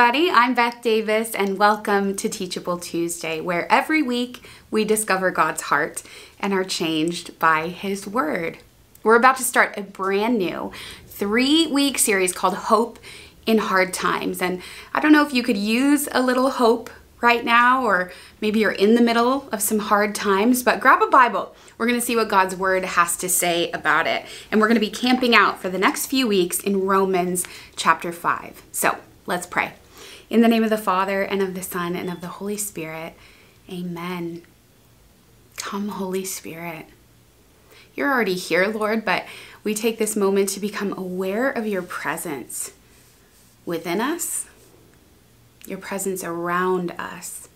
[0.00, 0.30] everybody.
[0.30, 6.04] I'm Beth Davis, and welcome to Teachable Tuesday, where every week we discover God's heart
[6.38, 8.58] and are changed by His Word.
[9.02, 10.70] We're about to start a brand new
[11.08, 13.00] three week series called Hope
[13.44, 14.40] in Hard Times.
[14.40, 14.62] And
[14.94, 16.90] I don't know if you could use a little hope
[17.20, 21.08] right now, or maybe you're in the middle of some hard times, but grab a
[21.08, 21.56] Bible.
[21.76, 24.24] We're going to see what God's Word has to say about it.
[24.52, 28.12] And we're going to be camping out for the next few weeks in Romans chapter
[28.12, 28.62] 5.
[28.70, 29.72] So let's pray.
[30.30, 33.14] In the name of the Father, and of the Son, and of the Holy Spirit,
[33.70, 34.42] amen.
[35.56, 36.86] Come, Holy Spirit.
[37.94, 39.24] You're already here, Lord, but
[39.64, 42.72] we take this moment to become aware of your presence
[43.64, 44.46] within us
[45.68, 47.48] your presence around us.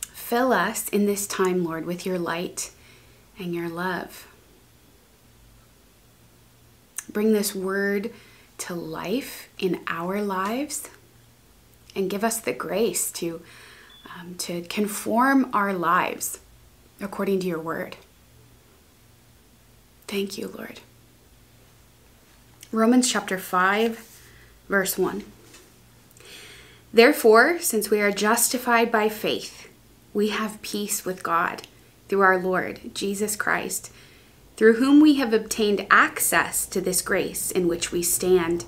[0.00, 2.70] Fill us in this time, Lord, with your light
[3.38, 4.26] and your love.
[7.10, 8.12] Bring this word
[8.58, 10.88] to life in our lives
[11.94, 13.40] and give us the grace to,
[14.16, 16.40] um, to conform our lives
[17.00, 17.96] according to your word.
[20.06, 20.80] Thank you, Lord.
[22.72, 24.20] Romans chapter 5,
[24.68, 25.24] verse 1.
[26.92, 29.68] Therefore, since we are justified by faith,
[30.14, 31.62] we have peace with God
[32.08, 33.92] through our Lord Jesus Christ,
[34.58, 38.64] through whom we have obtained access to this grace in which we stand.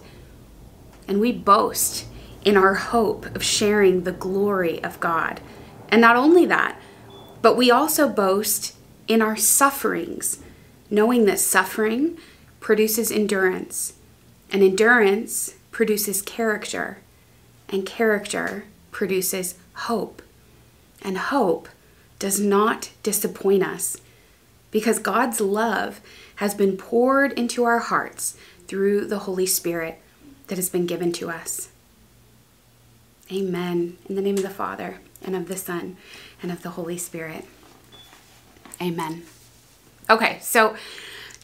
[1.08, 2.06] And we boast
[2.44, 5.41] in our hope of sharing the glory of God.
[5.88, 6.80] And not only that,
[7.42, 8.77] but we also boast
[9.08, 10.38] in our sufferings,
[10.88, 12.16] knowing that suffering
[12.61, 13.94] produces endurance,
[14.52, 16.98] and endurance produces character
[17.68, 20.22] and character produces hope.
[21.02, 21.68] And hope
[22.20, 23.96] does not disappoint us
[24.71, 26.01] because God's love
[26.37, 28.36] has been poured into our hearts
[28.67, 30.01] through the Holy Spirit
[30.47, 31.69] that has been given to us.
[33.33, 33.97] Amen.
[34.09, 35.97] In the name of the Father, and of the Son,
[36.42, 37.45] and of the Holy Spirit.
[38.80, 39.23] Amen.
[40.09, 40.77] Okay, so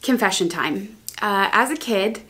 [0.01, 0.97] confession time.
[1.21, 2.21] Uh, as a kid,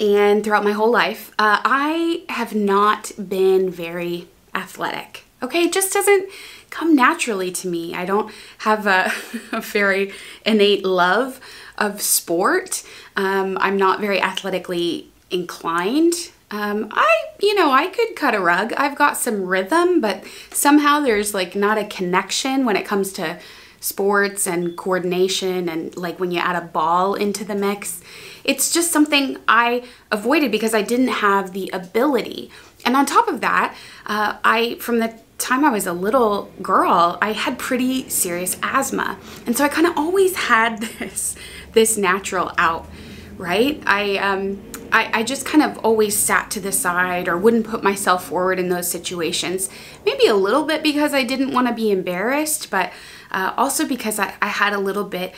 [0.00, 5.23] and throughout my whole life, uh, I have not been very athletic.
[5.44, 6.30] Okay, it just doesn't
[6.70, 7.94] come naturally to me.
[7.94, 9.12] I don't have a,
[9.52, 10.14] a very
[10.46, 11.38] innate love
[11.76, 12.82] of sport.
[13.14, 16.14] Um, I'm not very athletically inclined.
[16.50, 18.72] Um, I, you know, I could cut a rug.
[18.78, 23.38] I've got some rhythm, but somehow there's like not a connection when it comes to
[23.80, 28.00] sports and coordination and like when you add a ball into the mix.
[28.44, 32.50] It's just something I avoided because I didn't have the ability.
[32.86, 37.18] And on top of that, uh, I, from the time I was a little girl,
[37.20, 39.18] I had pretty serious asthma.
[39.46, 41.36] And so I kind of always had this,
[41.72, 42.88] this natural out,
[43.36, 43.82] right?
[43.86, 47.82] I, um, I, I, just kind of always sat to the side or wouldn't put
[47.82, 49.68] myself forward in those situations.
[50.06, 52.92] Maybe a little bit because I didn't want to be embarrassed, but
[53.30, 55.34] uh, also because I, I, had a little bit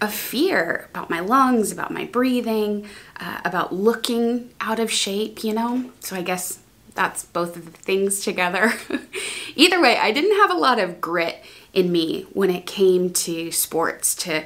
[0.00, 2.86] of fear about my lungs, about my breathing,
[3.18, 5.90] uh, about looking out of shape, you know?
[6.00, 6.60] So I guess
[6.98, 8.72] that's both of the things together.
[9.54, 13.52] Either way, I didn't have a lot of grit in me when it came to
[13.52, 14.44] sports, to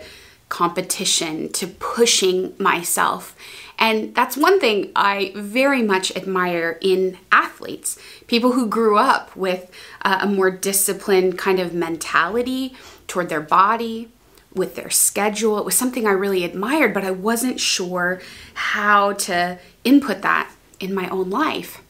[0.51, 3.35] competition, to pushing myself.
[3.79, 9.71] And that's one thing I very much admire in athletes people who grew up with
[10.03, 12.75] a more disciplined kind of mentality
[13.09, 14.11] toward their body,
[14.53, 15.59] with their schedule.
[15.59, 18.21] It was something I really admired, but I wasn't sure
[18.53, 21.82] how to input that in my own life.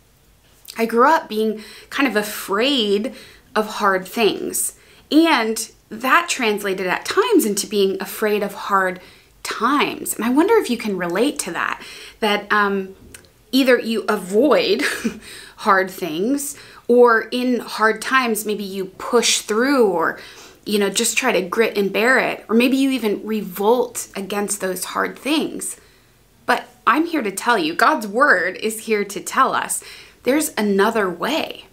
[0.76, 3.14] I grew up being kind of afraid
[3.54, 4.78] of hard things,
[5.10, 9.00] and that translated at times into being afraid of hard
[9.42, 10.14] times.
[10.14, 11.82] And I wonder if you can relate to that,
[12.20, 12.94] that um,
[13.50, 14.82] either you avoid
[15.56, 16.56] hard things,
[16.88, 20.18] or in hard times, maybe you push through or
[20.64, 24.60] you know, just try to grit and bear it, or maybe you even revolt against
[24.60, 25.76] those hard things.
[26.46, 29.82] But I'm here to tell you, God's word is here to tell us
[30.22, 31.66] there's another way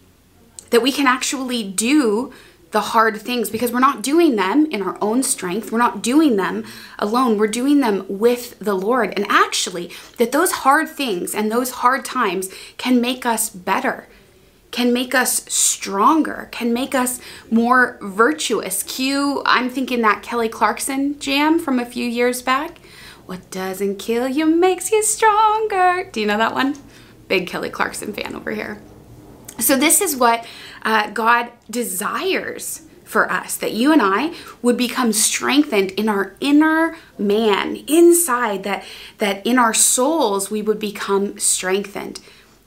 [0.70, 2.34] that we can actually do
[2.72, 5.72] the hard things because we're not doing them in our own strength.
[5.72, 6.66] We're not doing them
[7.00, 7.38] alone.
[7.38, 9.14] We're doing them with the Lord.
[9.16, 14.08] And actually, that those hard things and those hard times can make us better
[14.72, 17.20] can make us stronger, can make us
[17.50, 18.84] more virtuous.
[18.84, 22.78] Cue, I'm thinking that Kelly Clarkson jam from a few years back.
[23.26, 26.10] What doesn't kill you makes you stronger.
[26.12, 26.76] Do you know that one?
[27.30, 28.82] Big Kelly Clarkson fan over here.
[29.60, 30.46] So, this is what
[30.84, 36.96] uh, God desires for us that you and I would become strengthened in our inner
[37.18, 38.84] man, inside, that,
[39.18, 42.20] that in our souls we would become strengthened.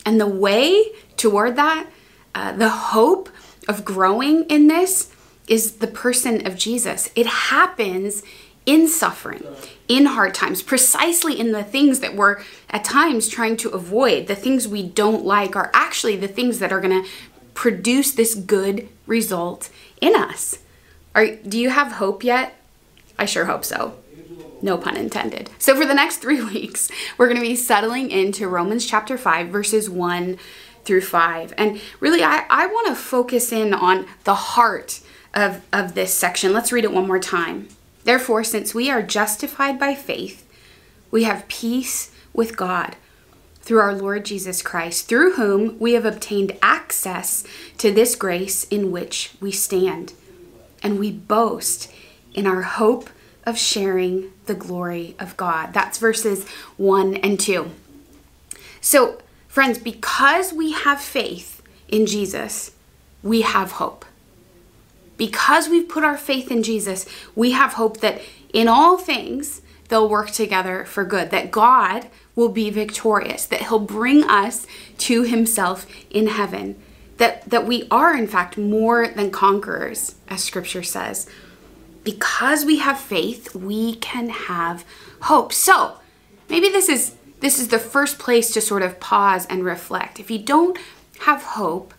[0.04, 0.86] And the way
[1.16, 1.88] toward that,
[2.34, 3.28] uh, the hope
[3.68, 5.12] of growing in this
[5.46, 7.08] is the person of Jesus.
[7.14, 8.24] It happens
[8.66, 9.44] in suffering,
[9.88, 14.26] in hard times, precisely in the things that we're at times trying to avoid.
[14.26, 17.08] The things we don't like are actually the things that are going to
[17.54, 19.70] produce this good result
[20.00, 20.58] in us.
[21.14, 22.54] Are, do you have hope yet?
[23.18, 23.94] I sure hope so.
[24.62, 25.50] No pun intended.
[25.58, 29.48] So, for the next three weeks, we're going to be settling into Romans chapter 5,
[29.48, 30.38] verses 1
[30.84, 31.54] through 5.
[31.58, 35.00] And really, I, I want to focus in on the heart
[35.34, 36.52] of, of this section.
[36.52, 37.68] Let's read it one more time.
[38.04, 40.46] Therefore, since we are justified by faith,
[41.10, 42.96] we have peace with God
[43.60, 47.44] through our Lord Jesus Christ, through whom we have obtained access
[47.78, 50.14] to this grace in which we stand.
[50.82, 51.92] And we boast
[52.34, 53.08] in our hope
[53.46, 55.72] of sharing the glory of God.
[55.72, 57.70] That's verses 1 and 2.
[58.80, 62.72] So, friends, because we have faith in Jesus,
[63.22, 64.04] we have hope
[65.16, 68.20] because we've put our faith in Jesus, we have hope that
[68.52, 73.78] in all things they'll work together for good, that God will be victorious, that He'll
[73.78, 74.66] bring us
[74.98, 76.80] to Himself in heaven,
[77.18, 81.28] that, that we are, in fact, more than conquerors, as Scripture says.
[82.04, 84.84] Because we have faith, we can have
[85.22, 85.52] hope.
[85.52, 85.98] So,
[86.48, 90.20] maybe this is this is the first place to sort of pause and reflect.
[90.20, 90.78] If you don't
[91.20, 91.92] have hope,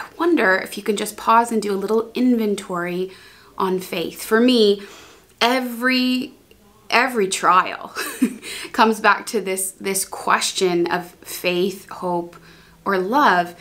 [0.00, 3.12] I wonder if you can just pause and do a little inventory
[3.58, 4.22] on faith.
[4.22, 4.82] For me,
[5.40, 6.32] every
[6.88, 7.94] every trial
[8.72, 12.36] comes back to this this question of faith, hope,
[12.84, 13.54] or love.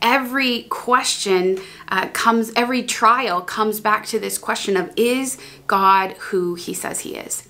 [0.00, 6.54] Every question uh, comes, every trial comes back to this question of is God who
[6.54, 7.46] He says He is?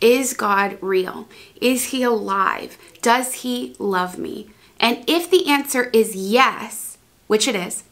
[0.00, 1.28] Is God real?
[1.60, 2.78] Is He alive?
[3.02, 4.50] Does He love me?
[4.78, 6.87] And if the answer is yes,
[7.28, 7.84] which it is,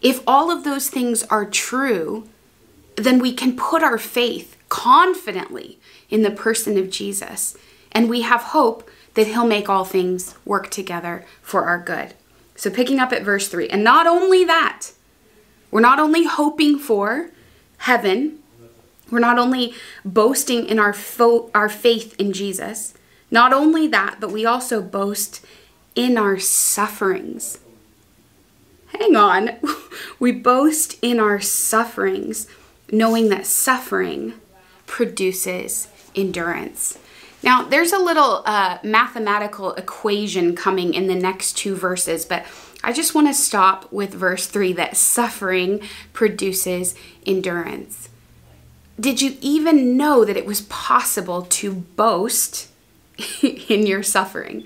[0.00, 2.26] if all of those things are true,
[2.96, 5.78] then we can put our faith confidently
[6.08, 7.56] in the person of Jesus.
[7.92, 12.14] And we have hope that he'll make all things work together for our good.
[12.54, 14.92] So, picking up at verse 3, and not only that,
[15.70, 17.30] we're not only hoping for
[17.78, 18.38] heaven,
[19.10, 19.74] we're not only
[20.04, 22.94] boasting in our, fo- our faith in Jesus,
[23.30, 25.44] not only that, but we also boast
[25.94, 27.58] in our sufferings
[28.98, 29.50] hang on,
[30.18, 32.46] we boast in our sufferings,
[32.90, 34.34] knowing that suffering
[34.86, 36.98] produces endurance.
[37.42, 42.44] Now, there's a little uh, mathematical equation coming in the next two verses, but
[42.82, 45.80] I just want to stop with verse 3 that suffering
[46.12, 46.94] produces
[47.24, 48.08] endurance.
[48.98, 52.68] Did you even know that it was possible to boast
[53.42, 54.64] in your suffering?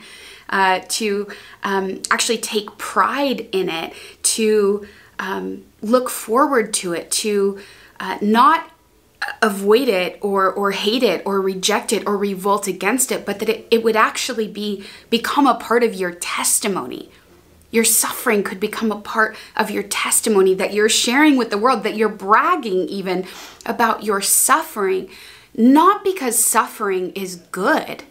[0.51, 1.29] Uh, to
[1.63, 3.93] um, actually take pride in it,
[4.23, 4.87] to
[5.19, 7.61] um, look forward to it, to
[7.99, 8.71] uh, not
[9.43, 13.51] avoid it or or hate it or reject it or revolt against it but that
[13.51, 17.11] it, it would actually be become a part of your testimony.
[17.71, 21.85] Your suffering could become a part of your testimony that you're sharing with the world
[21.85, 23.27] that you're bragging even
[23.65, 25.09] about your suffering
[25.55, 28.05] not because suffering is good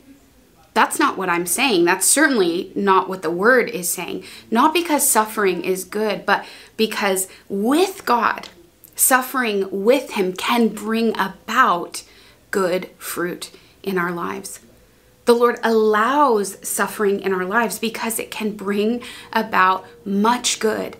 [0.79, 1.83] that's not what I'm saying.
[1.83, 4.24] That's certainly not what the word is saying.
[4.50, 6.45] Not because suffering is good, but
[6.77, 8.48] because with God,
[8.95, 12.03] suffering with Him can bring about
[12.50, 13.51] good fruit
[13.83, 14.62] in our lives.
[15.25, 20.95] The Lord allows suffering in our lives because it can bring about much good.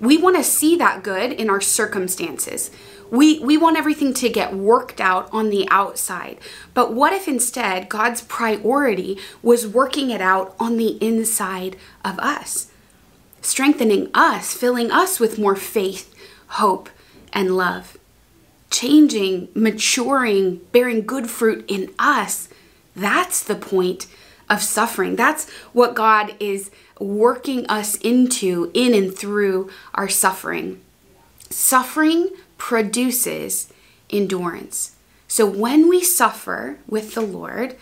[0.00, 2.72] We want to see that good in our circumstances.
[3.10, 6.38] We, we want everything to get worked out on the outside.
[6.74, 12.70] But what if instead God's priority was working it out on the inside of us?
[13.42, 16.14] Strengthening us, filling us with more faith,
[16.48, 16.88] hope,
[17.32, 17.96] and love.
[18.70, 22.48] Changing, maturing, bearing good fruit in us.
[22.94, 24.06] That's the point
[24.48, 25.16] of suffering.
[25.16, 30.80] That's what God is working us into in and through our suffering.
[31.48, 33.72] Suffering produces
[34.10, 34.94] endurance.
[35.26, 37.74] So when we suffer with the Lord,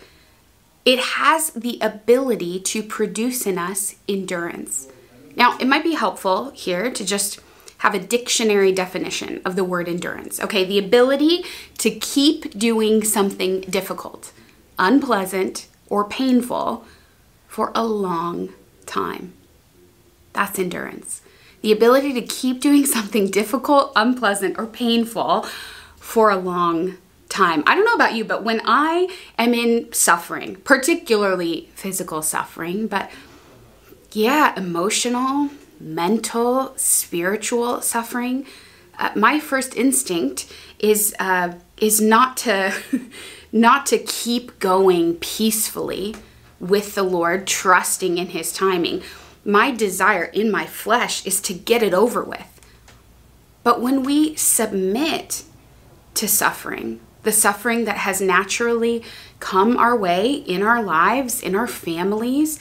[0.85, 4.87] it has the ability to produce in us endurance.
[5.35, 7.41] Now, it might be helpful here to just
[7.79, 10.41] have a dictionary definition of the word endurance.
[10.41, 11.45] Okay, the ability
[11.79, 14.33] to keep doing something difficult,
[14.79, 16.85] unpleasant, or painful
[17.49, 18.55] for a long
[18.87, 19.33] time.
[20.35, 21.21] That's endurance
[21.61, 25.47] the ability to keep doing something difficult, unpleasant, or painful
[25.97, 26.97] for a long
[27.29, 27.63] time.
[27.67, 33.11] I don't know about you, but when I am in suffering, particularly physical suffering, but
[34.13, 38.47] yeah, emotional, mental, spiritual suffering,
[38.99, 42.73] uh, my first instinct is uh, is not to
[43.53, 46.17] not to keep going peacefully
[46.59, 49.03] with the Lord, trusting in His timing.
[49.49, 52.61] My desire in my flesh is to get it over with.
[53.63, 55.43] But when we submit
[56.17, 59.03] to suffering, the suffering that has naturally
[59.41, 62.59] come our way in our lives, in our families,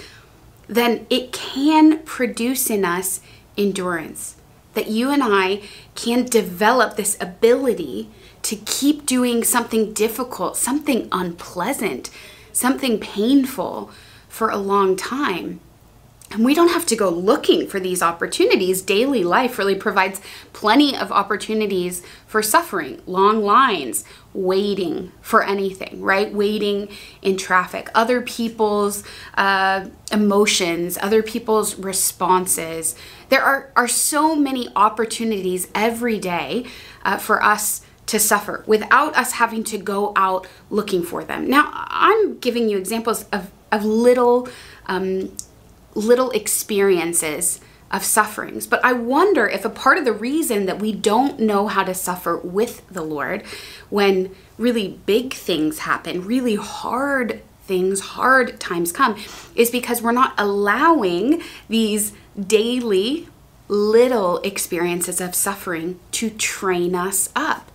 [0.67, 3.19] then it can produce in us
[3.57, 4.37] endurance.
[4.73, 5.63] That you and I
[5.93, 8.09] can develop this ability
[8.43, 12.09] to keep doing something difficult, something unpleasant,
[12.53, 13.91] something painful
[14.29, 15.59] for a long time.
[16.29, 18.81] And we don't have to go looking for these opportunities.
[18.81, 20.19] Daily life really provides
[20.51, 24.03] plenty of opportunities for suffering, long lines,
[24.33, 26.33] waiting for anything, right?
[26.33, 26.89] Waiting
[27.21, 29.03] in traffic, other people's
[29.35, 32.95] uh, emotions, other people's responses.
[33.29, 36.65] There are, are so many opportunities every day
[37.05, 41.49] uh, for us to suffer without us having to go out looking for them.
[41.49, 44.47] Now, I'm giving you examples of, of little
[44.87, 45.31] um,
[45.97, 48.67] little experiences of sufferings.
[48.67, 51.93] But I wonder if a part of the reason that we don't know how to
[51.93, 53.43] suffer with the Lord
[53.89, 59.17] when really big things happen, really hard things, hard times come,
[59.55, 63.27] is because we're not allowing these daily
[63.67, 67.71] little experiences of suffering to train us up.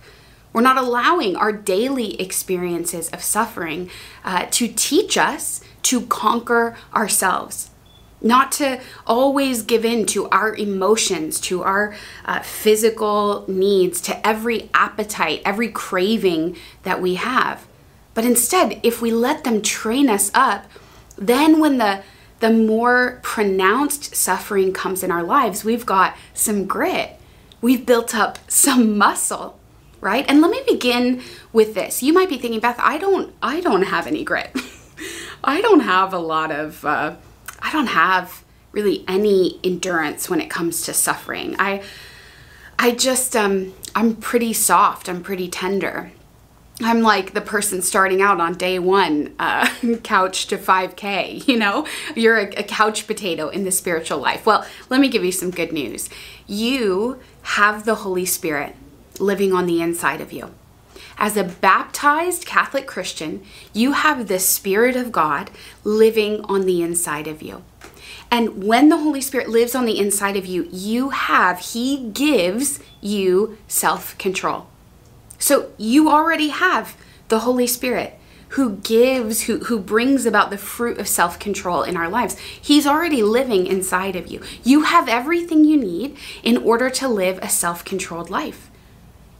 [0.51, 3.89] We're not allowing our daily experiences of suffering
[4.23, 7.69] uh, to teach us to conquer ourselves
[8.23, 11.93] not to always give in to our emotions, to our
[12.25, 17.67] uh, physical needs, to every appetite, every craving that we have.
[18.13, 20.65] But instead, if we let them train us up,
[21.17, 22.03] then when the
[22.39, 27.17] the more pronounced suffering comes in our lives, we've got some grit.
[27.61, 29.57] We've built up some muscle,
[30.01, 30.25] right?
[30.27, 31.21] And let me begin
[31.53, 32.03] with this.
[32.03, 34.53] You might be thinking, Beth, I don't, I don't have any grit.
[35.43, 37.15] I don't have a lot of uh,
[37.73, 41.55] don't have really any endurance when it comes to suffering.
[41.59, 41.83] I
[42.79, 46.11] I just um I'm pretty soft, I'm pretty tender.
[46.81, 49.69] I'm like the person starting out on day one, uh,
[50.03, 51.85] couch to 5K, you know?
[52.15, 54.47] You're a, a couch potato in the spiritual life.
[54.47, 56.09] Well, let me give you some good news.
[56.47, 58.75] You have the Holy Spirit
[59.19, 60.49] living on the inside of you.
[61.17, 63.43] As a baptized Catholic Christian,
[63.73, 65.51] you have the Spirit of God
[65.83, 67.63] living on the inside of you.
[68.31, 72.79] And when the Holy Spirit lives on the inside of you, you have, He gives
[72.99, 74.67] you self control.
[75.37, 76.95] So you already have
[77.27, 81.97] the Holy Spirit who gives, who, who brings about the fruit of self control in
[81.97, 82.37] our lives.
[82.39, 84.41] He's already living inside of you.
[84.63, 88.69] You have everything you need in order to live a self controlled life.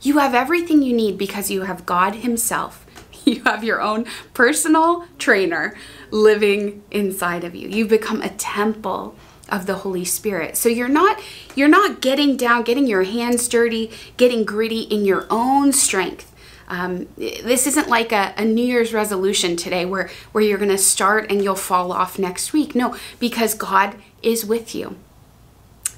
[0.03, 2.86] You have everything you need because you have God Himself.
[3.25, 5.77] You have your own personal trainer
[6.12, 7.69] living inside of you.
[7.69, 9.15] You've become a temple
[9.48, 10.57] of the Holy Spirit.
[10.57, 11.22] So you're not
[11.55, 16.33] you're not getting down, getting your hands dirty, getting gritty in your own strength.
[16.67, 20.77] Um, this isn't like a, a, New Year's resolution today where, where you're going to
[20.77, 22.74] start and you'll fall off next week.
[22.74, 24.98] No, because God is with you.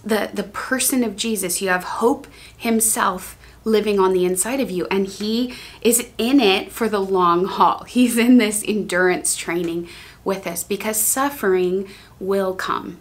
[0.04, 4.88] The, the person of Jesus, you have hope Himself living on the inside of you.
[4.90, 7.84] And He is in it for the long haul.
[7.88, 9.90] He's in this endurance training
[10.24, 13.00] with us because suffering will come.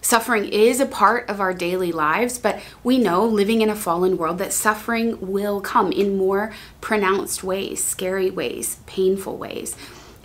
[0.00, 4.16] Suffering is a part of our daily lives, but we know living in a fallen
[4.16, 9.74] world that suffering will come in more pronounced ways, scary ways, painful ways.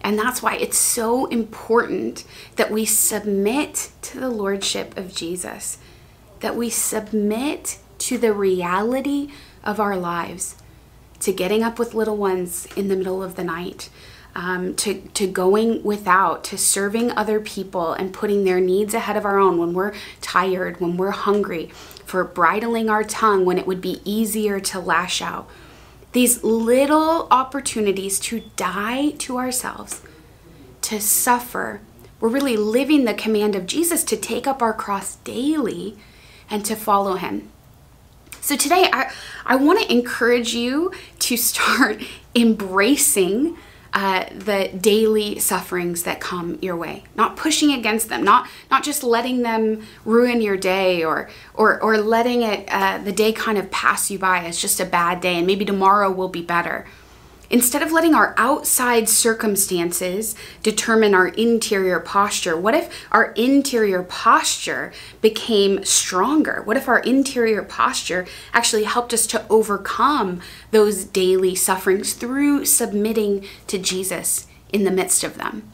[0.04, 2.26] And that's why it's so important
[2.58, 5.80] that we submit to the Lordship of Jesus,
[6.42, 9.30] that we submit to the reality
[9.64, 10.56] of our lives,
[11.20, 13.90] to getting up with little ones in the middle of the night,
[14.34, 19.26] um, to, to going without, to serving other people and putting their needs ahead of
[19.26, 21.68] our own when we're tired, when we're hungry,
[22.06, 25.48] for bridling our tongue when it would be easier to lash out.
[26.12, 30.02] These little opportunities to die to ourselves,
[30.82, 31.82] to suffer.
[32.20, 35.98] We're really living the command of Jesus to take up our cross daily
[36.50, 37.50] and to follow him.
[38.42, 39.14] So today, I,
[39.46, 42.02] I want to encourage you to start
[42.36, 43.56] embracing
[43.94, 47.04] uh, the daily sufferings that come your way.
[47.16, 51.98] Not pushing against them not not just letting them ruin your day or or or
[51.98, 55.36] letting it uh, the day kind of pass you by as just a bad day
[55.36, 56.88] and maybe tomorrow will be better
[57.52, 64.94] Instead of letting our outside circumstances determine our interior posture, what if our interior posture
[65.22, 66.62] became stronger?
[66.64, 70.40] What if our interior posture actually helped us to overcome
[70.72, 75.74] those daily sufferings through submitting to Jesus in the midst of them?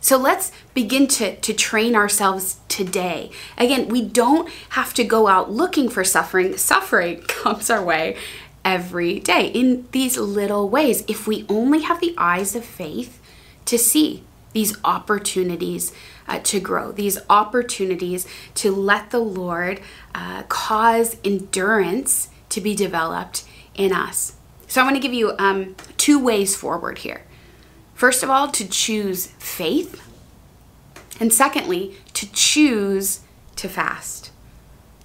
[0.00, 3.32] So let's begin to, to train ourselves today.
[3.58, 6.56] Again, we don't have to go out looking for suffering.
[6.56, 8.16] Suffering comes our way
[8.64, 11.04] every day in these little ways.
[11.08, 13.20] If we only have the eyes of faith
[13.66, 15.92] to see these opportunities
[16.28, 19.80] uh, to grow, these opportunities to let the Lord
[20.14, 24.36] uh, cause endurance to be developed in us.
[24.66, 27.22] So, I want to give you um, two ways forward here.
[27.94, 30.00] First of all, to choose faith,
[31.18, 33.20] and secondly, to choose
[33.56, 34.29] to fast.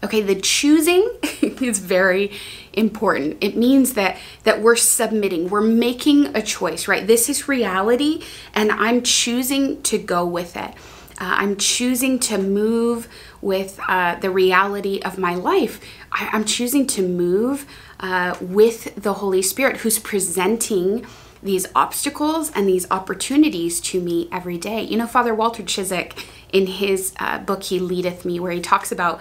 [0.05, 1.09] Okay, the choosing
[1.41, 2.31] is very
[2.73, 3.37] important.
[3.41, 7.07] It means that that we're submitting, we're making a choice, right?
[7.07, 8.21] This is reality
[8.53, 10.75] and I'm choosing to go with it.
[11.19, 13.07] Uh, I'm choosing to move
[13.41, 15.81] with uh, the reality of my life.
[16.11, 17.65] I, am choosing to move
[17.99, 21.07] uh, with the Holy Spirit who's presenting
[21.41, 24.83] these obstacles and these opportunities to me every day.
[24.83, 28.91] You know, Father Walter Ciszek, in his uh, book, He Leadeth Me, where he talks
[28.91, 29.19] about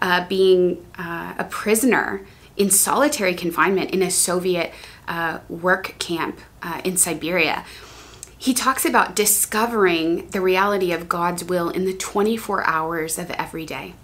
[0.00, 2.24] uh, being uh, a prisoner
[2.56, 4.72] in solitary confinement in a Soviet
[5.08, 7.64] uh, work camp uh, in Siberia.
[8.36, 13.66] He talks about discovering the reality of God's will in the 24 hours of every
[13.66, 13.94] day.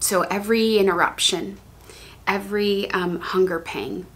[0.00, 1.58] So every interruption,
[2.26, 4.06] every um, hunger pang,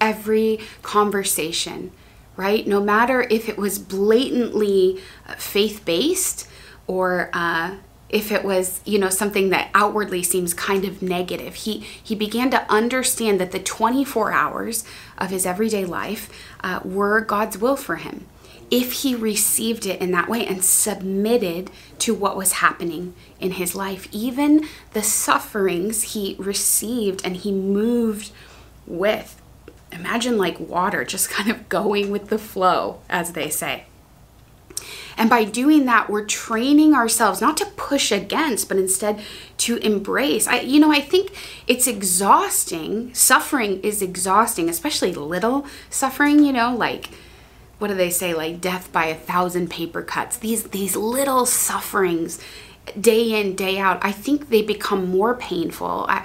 [0.00, 1.92] every conversation,
[2.36, 2.66] right?
[2.66, 6.48] No matter if it was blatantly uh, faith based
[6.86, 7.76] or uh,
[8.12, 11.54] if it was you know something that outwardly seems kind of negative.
[11.54, 14.84] He he began to understand that the 24 hours
[15.18, 16.28] of his everyday life
[16.62, 18.26] uh, were god's will for him.
[18.70, 23.74] If he received it in that way and submitted to what was happening in his
[23.74, 28.30] life even the sufferings he received and he moved
[28.86, 29.40] with.
[29.90, 33.86] Imagine like water just kind of going with the flow as they say
[35.16, 39.20] and by doing that, we're training ourselves not to push against, but instead
[39.58, 40.46] to embrace.
[40.46, 41.32] I, you know, I think
[41.66, 43.12] it's exhausting.
[43.14, 47.10] Suffering is exhausting, especially little suffering, you know, like
[47.82, 52.38] what do they say like death by a thousand paper cuts these these little sufferings
[53.00, 56.24] day in day out i think they become more painful I,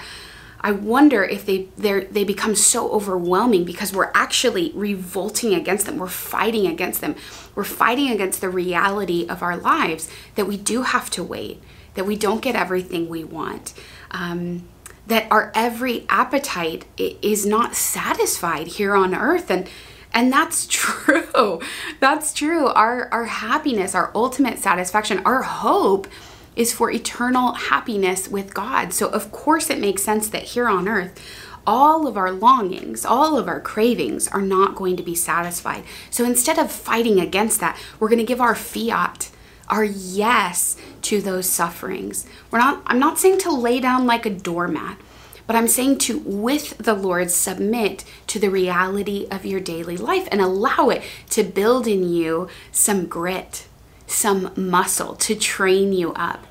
[0.67, 5.95] I wonder if they they become so overwhelming because we're actually revolting against them.
[5.97, 7.15] We're fighting against them.
[7.55, 12.05] We're fighting against the reality of our lives that we do have to wait, that
[12.05, 13.73] we don't get everything we want,
[14.11, 14.67] um,
[15.07, 19.69] that our every appetite is not satisfied here on earth, and
[20.13, 21.61] and that's true.
[22.01, 22.67] That's true.
[22.67, 26.07] Our our happiness, our ultimate satisfaction, our hope
[26.57, 28.93] is for eternal happiness with God.
[28.93, 31.17] So, of course, it makes sense that here on earth,
[31.65, 35.83] all of our longings, all of our cravings are not going to be satisfied.
[36.09, 39.29] So, instead of fighting against that, we're going to give our fiat
[39.69, 42.25] our yes to those sufferings.
[42.51, 44.97] We're not I'm not saying to lay down like a doormat,
[45.45, 50.27] but I'm saying to with the Lord submit to the reality of your daily life
[50.31, 53.66] and allow it to build in you some grit,
[54.07, 56.47] some muscle to train you up,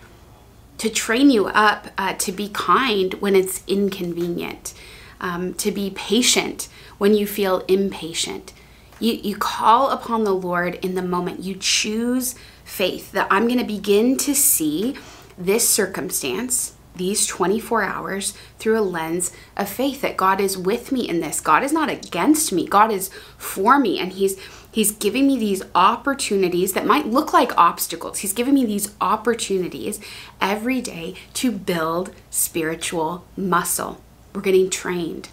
[0.79, 4.75] to train you up uh, to be kind when it's inconvenient,
[5.21, 8.53] um, to be patient when you feel impatient.
[9.01, 11.41] You, you call upon the Lord in the moment.
[11.41, 14.97] You choose faith that I'm going to begin to see
[15.39, 21.09] this circumstance, these 24 hours, through a lens of faith that God is with me
[21.09, 21.41] in this.
[21.41, 24.41] God is not against me, God is for me, and He's
[24.77, 28.19] He's giving me these opportunities that might look like obstacles.
[28.19, 29.99] He's giving me these opportunities
[30.39, 34.03] every day to build spiritual muscle.
[34.35, 35.31] We're getting trained.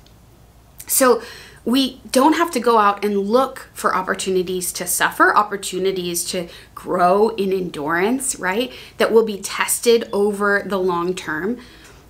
[0.88, 1.22] So,
[1.66, 7.28] we don't have to go out and look for opportunities to suffer, opportunities to grow
[7.36, 8.72] in endurance, right?
[8.98, 11.58] That will be tested over the long term.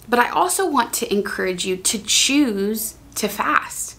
[0.07, 3.97] But I also want to encourage you to choose to fast.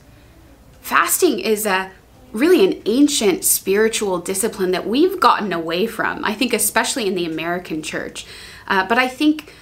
[0.80, 1.90] Fasting is a
[2.34, 6.24] really an ancient spiritual discipline that we've gotten away from.
[6.24, 8.26] I think, especially in the American church,
[8.66, 9.54] uh, but I think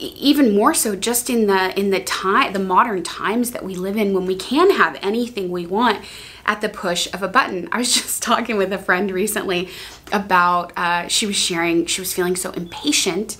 [0.00, 3.98] even more so just in the in the time the modern times that we live
[3.98, 6.02] in when we can have anything we want
[6.46, 7.68] at the push of a button.
[7.70, 9.68] I was just talking with a friend recently
[10.12, 13.36] about uh, she was sharing she was feeling so impatient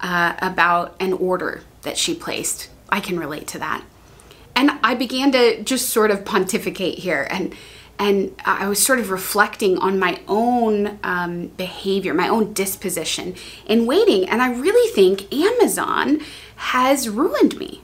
[0.00, 2.70] uh, about an order that she placed.
[2.90, 3.84] I can relate to that.
[4.56, 7.54] And i began to just sort of pontificate here and
[7.98, 13.34] and I was sort of reflecting on my own um, behavior, my own disposition
[13.66, 14.28] in waiting.
[14.28, 16.20] And I really think Amazon
[16.56, 17.82] has ruined me.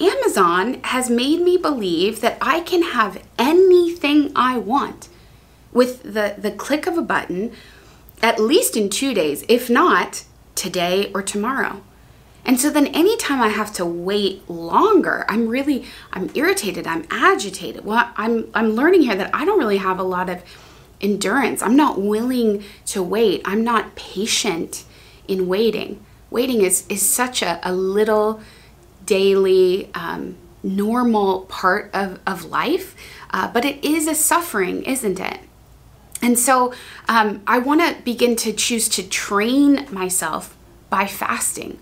[0.00, 5.08] Amazon has made me believe that I can have anything I want
[5.72, 7.52] with the, the click of a button,
[8.22, 11.82] at least in two days, if not today or tomorrow.
[12.44, 17.84] And so then anytime I have to wait longer, I'm really I'm irritated, I'm agitated.
[17.84, 20.42] Well, I'm I'm learning here that I don't really have a lot of
[21.00, 21.62] endurance.
[21.62, 23.42] I'm not willing to wait.
[23.44, 24.84] I'm not patient
[25.26, 26.04] in waiting.
[26.30, 28.40] Waiting is is such a, a little
[29.06, 32.96] daily um, normal part of, of life,
[33.30, 35.40] uh, but it is a suffering, isn't it?
[36.22, 36.72] And so
[37.06, 40.56] um, I want to begin to choose to train myself
[40.88, 41.78] by fasting.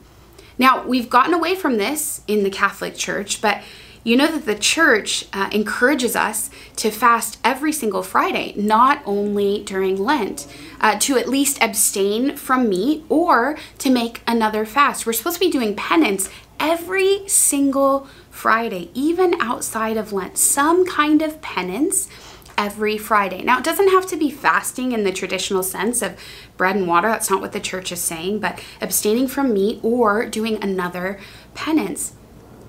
[0.62, 3.64] Now, we've gotten away from this in the Catholic Church, but
[4.05, 9.64] you know that the church uh, encourages us to fast every single Friday, not only
[9.64, 10.46] during Lent,
[10.81, 15.05] uh, to at least abstain from meat or to make another fast.
[15.05, 21.22] We're supposed to be doing penance every single Friday, even outside of Lent, some kind
[21.22, 22.09] of penance
[22.57, 23.43] every Friday.
[23.43, 26.19] Now, it doesn't have to be fasting in the traditional sense of
[26.57, 27.09] bread and water.
[27.09, 31.19] That's not what the church is saying, but abstaining from meat or doing another
[31.55, 32.15] penance.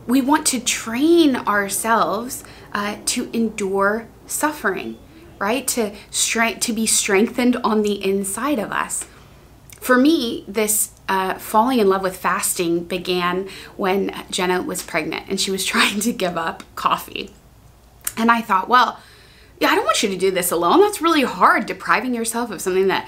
[0.08, 2.44] We want to train ourselves
[2.74, 4.98] uh, to endure suffering,
[5.40, 5.68] right?
[5.70, 9.06] To strength to be strengthened on the inside of us.
[9.80, 15.40] For me, this uh, falling in love with fasting began when Jenna was pregnant and
[15.40, 17.32] she was trying to give up coffee.
[18.16, 19.00] And I thought, well,
[19.64, 20.82] yeah, I don't want you to do this alone.
[20.82, 23.08] That's really hard, depriving yourself of something that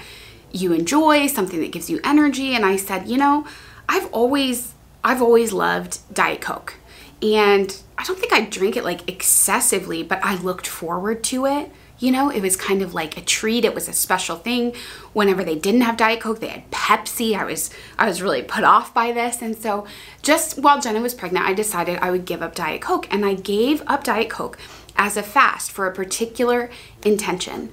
[0.52, 2.54] you enjoy, something that gives you energy.
[2.54, 3.46] And I said, you know,
[3.90, 4.72] I've always
[5.04, 6.76] I've always loved Diet Coke.
[7.20, 11.70] And I don't think I drink it like excessively, but I looked forward to it.
[11.98, 13.66] You know, it was kind of like a treat.
[13.66, 14.74] It was a special thing.
[15.12, 17.36] Whenever they didn't have Diet Coke, they had Pepsi.
[17.36, 19.42] I was I was really put off by this.
[19.42, 19.86] And so
[20.22, 23.12] just while Jenna was pregnant, I decided I would give up Diet Coke.
[23.12, 24.56] And I gave up Diet Coke
[24.96, 26.70] as a fast for a particular
[27.04, 27.72] intention.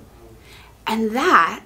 [0.85, 1.63] And that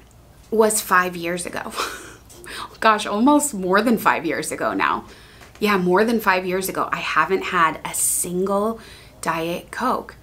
[0.51, 1.73] was five years ago.
[2.79, 5.05] Gosh, almost more than five years ago now.
[5.59, 6.87] Yeah, more than five years ago.
[6.91, 8.79] I haven't had a single
[9.21, 10.15] Diet Coke.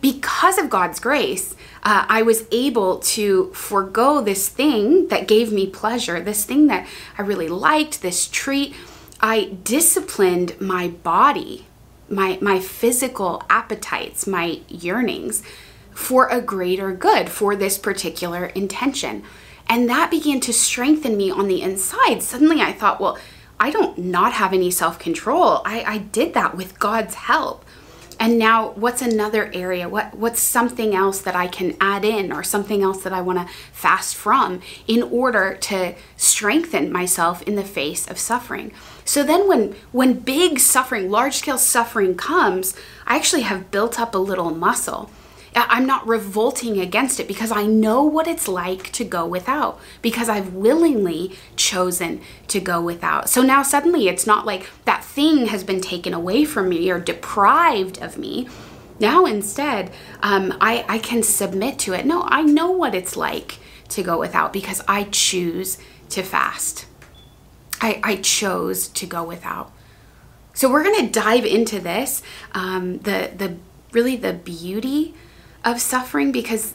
[0.00, 5.66] Because of God's grace, uh, I was able to forego this thing that gave me
[5.66, 8.76] pleasure, this thing that I really liked, this treat.
[9.20, 11.67] I disciplined my body
[12.08, 15.42] my my physical appetites, my yearnings
[15.92, 19.22] for a greater good, for this particular intention.
[19.68, 22.22] And that began to strengthen me on the inside.
[22.22, 23.18] Suddenly I thought, well,
[23.60, 25.62] I don't not have any self-control.
[25.64, 27.64] I, I did that with God's help.
[28.20, 29.88] And now what's another area?
[29.88, 33.38] What what's something else that I can add in or something else that I want
[33.38, 38.72] to fast from in order to strengthen myself in the face of suffering?
[39.08, 44.14] So then when when big suffering, large scale suffering comes, I actually have built up
[44.14, 45.10] a little muscle.
[45.56, 50.28] I'm not revolting against it because I know what it's like to go without, because
[50.28, 53.30] I've willingly chosen to go without.
[53.30, 57.00] So now suddenly it's not like that thing has been taken away from me or
[57.00, 58.46] deprived of me.
[59.00, 59.90] Now instead,
[60.22, 62.04] um, I, I can submit to it.
[62.04, 65.78] No, I know what it's like to go without because I choose
[66.10, 66.87] to fast.
[67.80, 69.72] I, I chose to go without.
[70.54, 73.56] So we're going to dive into this, um, the the
[73.92, 75.14] really the beauty
[75.64, 76.74] of suffering because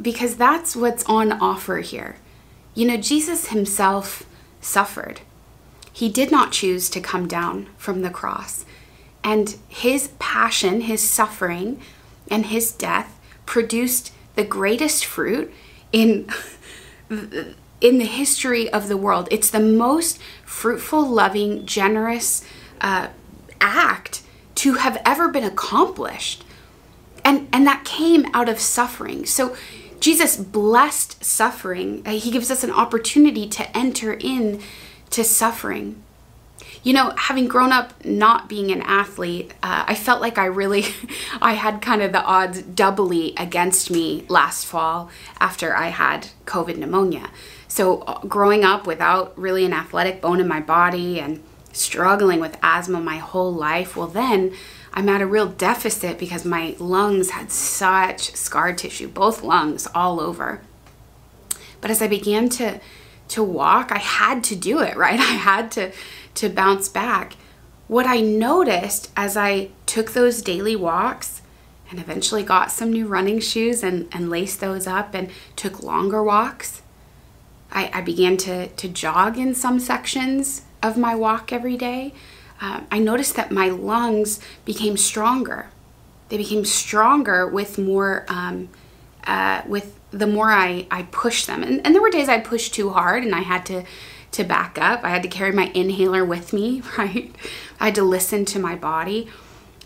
[0.00, 2.16] because that's what's on offer here.
[2.74, 4.24] You know, Jesus himself
[4.60, 5.20] suffered.
[5.92, 8.64] He did not choose to come down from the cross.
[9.22, 11.80] And his passion, his suffering,
[12.30, 15.52] and his death produced the greatest fruit
[15.92, 16.28] in
[17.84, 19.28] in the history of the world.
[19.30, 22.42] It's the most fruitful, loving, generous
[22.80, 23.08] uh,
[23.60, 24.22] act
[24.54, 26.44] to have ever been accomplished.
[27.22, 29.26] And, and that came out of suffering.
[29.26, 29.54] So
[30.00, 32.02] Jesus blessed suffering.
[32.06, 34.62] Uh, he gives us an opportunity to enter in
[35.10, 36.02] to suffering.
[36.82, 40.86] You know, having grown up not being an athlete, uh, I felt like I really,
[41.42, 46.78] I had kind of the odds doubly against me last fall after I had COVID
[46.78, 47.28] pneumonia.
[47.74, 52.56] So, uh, growing up without really an athletic bone in my body and struggling with
[52.62, 54.54] asthma my whole life, well, then
[54.92, 60.20] I'm at a real deficit because my lungs had such scar tissue, both lungs all
[60.20, 60.60] over.
[61.80, 62.78] But as I began to
[63.26, 65.18] to walk, I had to do it, right?
[65.18, 65.90] I had to
[66.34, 67.34] to bounce back.
[67.88, 71.42] What I noticed as I took those daily walks
[71.90, 76.22] and eventually got some new running shoes and, and laced those up and took longer
[76.22, 76.82] walks.
[77.74, 82.14] I, I began to, to jog in some sections of my walk every day.
[82.60, 85.66] Uh, I noticed that my lungs became stronger.
[86.28, 88.68] They became stronger with more, um,
[89.26, 91.62] uh, with the more I, I pushed them.
[91.62, 93.84] And, and there were days I'd push too hard and I had to,
[94.32, 95.04] to back up.
[95.04, 97.34] I had to carry my inhaler with me, right?
[97.80, 99.28] I had to listen to my body.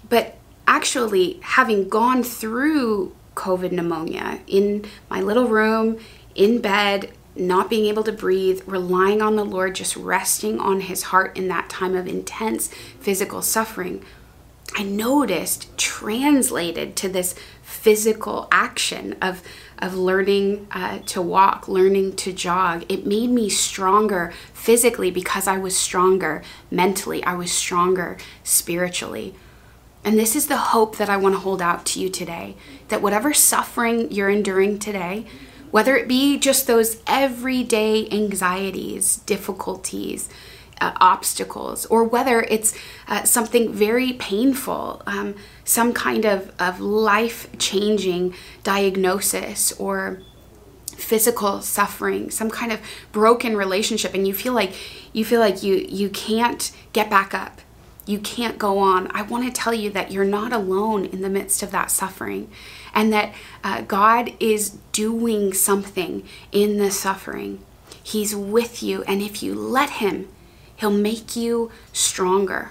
[0.09, 5.99] But actually, having gone through COVID pneumonia in my little room,
[6.35, 11.05] in bed, not being able to breathe, relying on the Lord, just resting on His
[11.05, 12.69] heart in that time of intense
[13.01, 14.05] physical suffering,
[14.77, 19.43] I noticed translated to this physical action of
[19.81, 22.85] of learning uh, to walk, learning to jog.
[22.89, 27.23] It made me stronger physically because I was stronger mentally.
[27.23, 29.37] I was stronger spiritually.
[30.05, 32.57] And this is the hope that I want to hold out to you today
[32.89, 35.27] that whatever suffering you're enduring today,
[35.71, 40.29] whether it be just those everyday anxieties, difficulties,
[40.81, 42.75] uh, obstacles, or whether it's
[43.09, 50.21] uh, something very painful, um, some kind of, of life changing diagnosis or
[50.97, 52.81] physical suffering some kind of
[53.13, 54.73] broken relationship and you feel like
[55.13, 57.61] you feel like you you can't get back up
[58.09, 61.29] you can't go on i want to tell you that you're not alone in the
[61.29, 62.51] midst of that suffering
[62.95, 67.61] and that uh, god is doing something in the suffering
[68.03, 70.29] he's with you and if you let him
[70.79, 72.71] He'll make you stronger.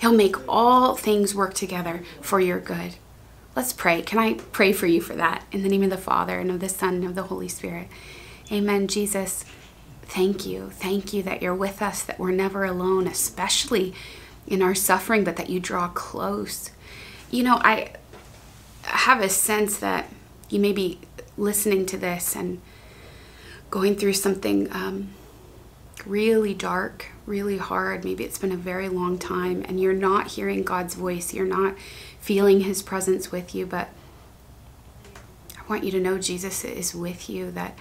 [0.00, 2.96] He'll make all things work together for your good.
[3.54, 4.02] Let's pray.
[4.02, 5.44] Can I pray for you for that?
[5.52, 7.88] In the name of the Father, and of the Son, and of the Holy Spirit.
[8.50, 8.88] Amen.
[8.88, 9.44] Jesus,
[10.02, 10.70] thank you.
[10.70, 13.94] Thank you that you're with us, that we're never alone, especially
[14.48, 16.70] in our suffering, but that you draw close.
[17.30, 17.92] You know, I
[18.82, 20.08] have a sense that
[20.48, 20.98] you may be
[21.36, 22.60] listening to this and
[23.70, 25.10] going through something um,
[26.06, 30.62] really dark, really hard, maybe it's been a very long time, and you're not hearing
[30.62, 31.76] God's voice, you're not
[32.18, 33.88] feeling His presence with you, but
[35.56, 37.78] I want you to know Jesus is with you, that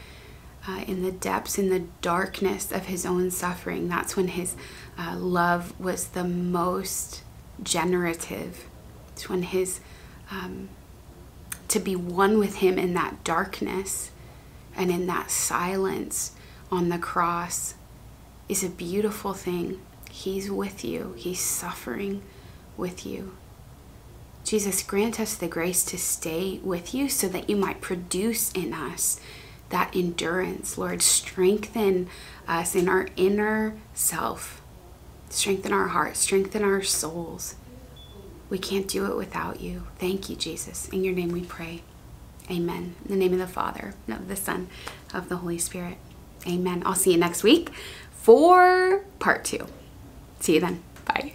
[0.67, 4.55] uh, in the depths, in the darkness of His own suffering, that's when His
[4.97, 7.23] uh, love was the most
[7.63, 8.65] generative.
[9.13, 9.79] It's when His,
[10.29, 10.69] um,
[11.69, 14.11] to be one with Him in that darkness
[14.75, 16.33] and in that silence
[16.71, 17.75] on the cross
[18.49, 19.81] is a beautiful thing.
[20.11, 22.23] He's with you, He's suffering
[22.75, 23.37] with you.
[24.43, 28.73] Jesus, grant us the grace to stay with you so that you might produce in
[28.73, 29.19] us
[29.69, 30.77] that endurance.
[30.77, 32.07] Lord, strengthen
[32.47, 34.61] us in our inner self,
[35.29, 37.55] strengthen our hearts, strengthen our souls.
[38.49, 39.87] We can't do it without you.
[39.97, 40.87] Thank you, Jesus.
[40.89, 41.81] In your name we pray.
[42.49, 42.95] Amen.
[43.03, 44.69] In the name of the Father, of the Son,
[45.13, 45.97] of the Holy Spirit.
[46.47, 46.81] Amen.
[46.85, 47.71] I'll see you next week
[48.11, 49.67] for part two.
[50.39, 50.81] See you then.
[51.05, 51.33] Bye.